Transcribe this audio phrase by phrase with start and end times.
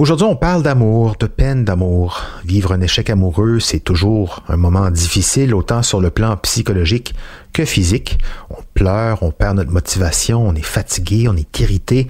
[0.00, 2.22] Aujourd'hui, on parle d'amour, de peine d'amour.
[2.46, 7.14] Vivre un échec amoureux, c'est toujours un moment difficile, autant sur le plan psychologique
[7.52, 8.18] que physique.
[8.48, 12.08] On pleure, on perd notre motivation, on est fatigué, on est irrité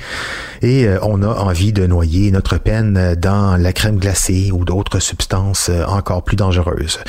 [0.62, 5.00] et euh, on a envie de noyer notre peine dans la crème glacée ou d'autres
[5.00, 7.00] substances euh, encore plus dangereuses.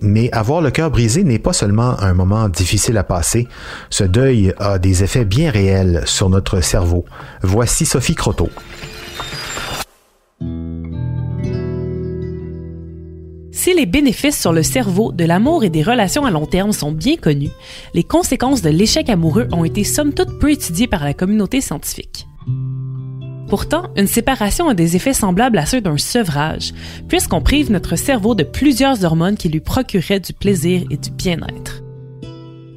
[0.00, 3.48] Mais avoir le cœur brisé n'est pas seulement un moment difficile à passer.
[3.88, 7.04] Ce deuil a des effets bien réels sur notre cerveau.
[7.42, 8.48] Voici Sophie Croteau.
[13.80, 17.16] Les bénéfices sur le cerveau de l'amour et des relations à long terme sont bien
[17.16, 17.48] connus,
[17.94, 22.26] les conséquences de l'échec amoureux ont été somme toute peu étudiées par la communauté scientifique.
[23.48, 26.74] Pourtant, une séparation a des effets semblables à ceux d'un sevrage,
[27.08, 31.82] puisqu'on prive notre cerveau de plusieurs hormones qui lui procuraient du plaisir et du bien-être.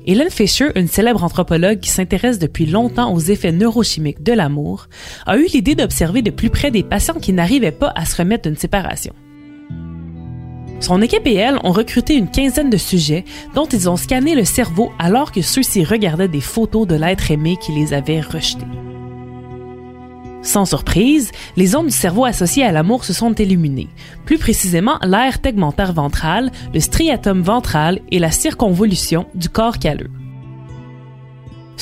[0.06, 4.88] Hélène Fisher, une célèbre anthropologue qui s'intéresse depuis longtemps aux effets neurochimiques de l'amour,
[5.26, 8.48] a eu l'idée d'observer de plus près des patients qui n'arrivaient pas à se remettre
[8.48, 9.14] d'une séparation.
[10.84, 13.24] Son équipe et elle ont recruté une quinzaine de sujets
[13.56, 17.56] dont ils ont scanné le cerveau alors que ceux-ci regardaient des photos de l'être aimé
[17.56, 18.66] qui les avait rejetés.
[20.42, 23.88] Sans surprise, les ondes du cerveau associées à l'amour se sont illuminées,
[24.26, 30.10] plus précisément l'aire tegmentaire ventrale, le striatum ventral et la circonvolution du corps calleux.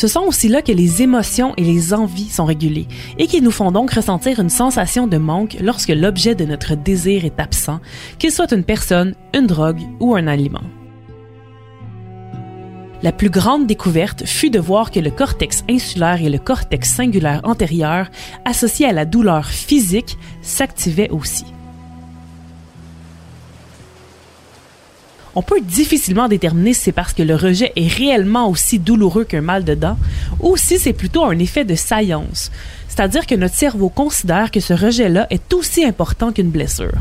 [0.02, 2.88] Ce sont aussi là que les émotions et les envies sont régulées
[3.20, 7.24] et qui nous font donc ressentir une sensation de manque lorsque l'objet de notre désir
[7.24, 7.80] est absent,
[8.18, 10.64] qu'il soit une personne, une drogue ou un aliment.
[13.04, 17.42] La plus grande découverte fut de voir que le cortex insulaire et le cortex singulaire
[17.44, 18.10] antérieur,
[18.44, 21.46] associés à la douleur physique, s'activaient aussi.
[25.36, 29.42] On peut difficilement déterminer si c'est parce que le rejet est réellement aussi douloureux qu'un
[29.42, 29.98] mal de dents
[30.40, 32.52] ou si c'est plutôt un effet de saillance,
[32.88, 37.00] c'est-à-dire que notre cerveau considère que ce rejet-là est aussi important qu'une blessure.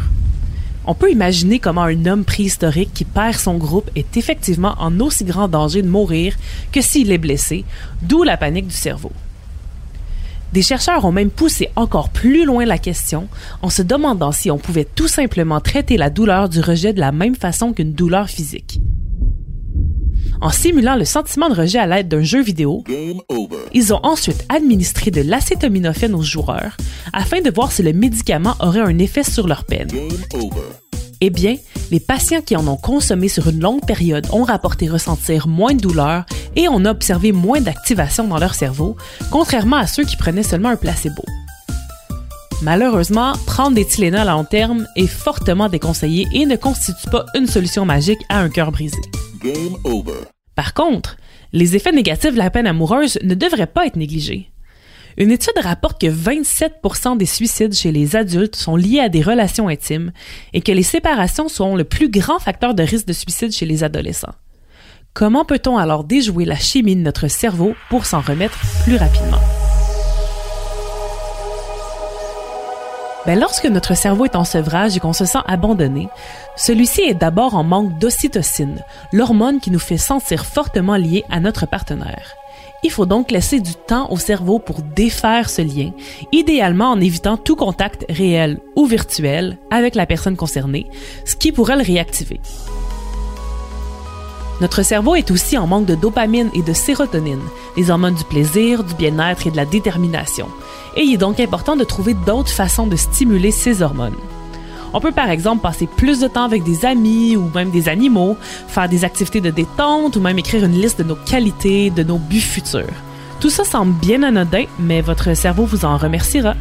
[0.86, 5.24] On peut imaginer comment un homme préhistorique qui perd son groupe est effectivement en aussi
[5.24, 6.34] grand danger de mourir
[6.72, 7.64] que s'il est blessé,
[8.02, 9.12] d'où la panique du cerveau.
[10.52, 13.28] Des chercheurs ont même poussé encore plus loin la question
[13.62, 17.12] en se demandant si on pouvait tout simplement traiter la douleur du rejet de la
[17.12, 18.80] même façon qu'une douleur physique.
[20.40, 22.82] En simulant le sentiment de rejet à l'aide d'un jeu vidéo,
[23.74, 26.76] ils ont ensuite administré de l'acétaminophène aux joueurs
[27.12, 29.88] afin de voir si le médicament aurait un effet sur leur peine.
[31.20, 31.56] Eh bien,
[31.90, 35.80] les patients qui en ont consommé sur une longue période ont rapporté ressentir moins de
[35.80, 36.24] douleur
[36.56, 38.96] et on a observé moins d'activation dans leur cerveau,
[39.30, 41.22] contrairement à ceux qui prenaient seulement un placebo.
[42.62, 47.46] Malheureusement, prendre des Tylenol à long terme est fortement déconseillé et ne constitue pas une
[47.46, 49.00] solution magique à un cœur brisé.
[50.54, 51.16] Par contre,
[51.52, 54.50] les effets négatifs de la peine amoureuse ne devraient pas être négligés.
[55.16, 59.68] Une étude rapporte que 27% des suicides chez les adultes sont liés à des relations
[59.68, 60.12] intimes
[60.52, 63.82] et que les séparations sont le plus grand facteur de risque de suicide chez les
[63.84, 64.34] adolescents.
[65.12, 69.40] Comment peut-on alors déjouer la chimie de notre cerveau pour s'en remettre plus rapidement?
[73.26, 76.08] Ben, lorsque notre cerveau est en sevrage et qu'on se sent abandonné,
[76.56, 81.66] celui-ci est d'abord en manque d'ocytocine, l'hormone qui nous fait sentir fortement liés à notre
[81.66, 82.36] partenaire.
[82.84, 85.90] Il faut donc laisser du temps au cerveau pour défaire ce lien,
[86.30, 90.86] idéalement en évitant tout contact réel ou virtuel avec la personne concernée,
[91.26, 92.40] ce qui pourrait le réactiver.
[94.60, 97.40] Notre cerveau est aussi en manque de dopamine et de sérotonine,
[97.76, 100.48] les hormones du plaisir, du bien-être et de la détermination.
[100.96, 104.16] Et il est donc important de trouver d'autres façons de stimuler ces hormones.
[104.92, 108.36] On peut par exemple passer plus de temps avec des amis ou même des animaux,
[108.68, 112.18] faire des activités de détente ou même écrire une liste de nos qualités, de nos
[112.18, 112.92] buts futurs.
[113.38, 116.54] Tout ça semble bien anodin, mais votre cerveau vous en remerciera.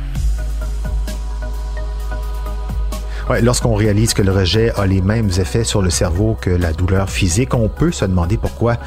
[3.42, 7.12] Lorsqu'on réalise que le rejet a les mêmes effets sur le cerveau que la douleur
[7.12, 8.78] physique, on peut se demander pourquoi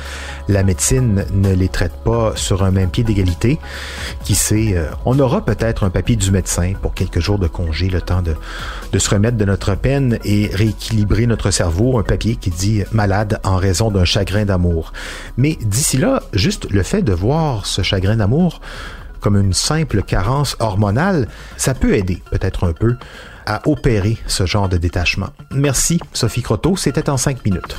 [0.48, 3.60] la médecine ne les traite pas sur un même pied d'égalité.
[4.24, 7.88] Qui sait, euh, on aura peut-être un papier du médecin pour quelques jours de congé,
[7.88, 8.34] le temps de,
[8.92, 13.38] de se remettre de notre peine et rééquilibrer notre cerveau, un papier qui dit malade
[13.44, 14.92] en raison d'un chagrin d'amour.
[15.36, 18.60] Mais d'ici là, juste le fait de voir ce chagrin d'amour
[19.22, 22.96] comme une simple carence hormonale, ça peut aider peut-être un peu
[23.46, 25.30] à opérer ce genre de détachement.
[25.50, 27.76] Merci Sophie Croteau, c'était en cinq minutes.